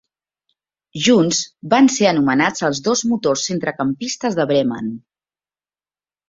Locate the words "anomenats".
2.11-2.65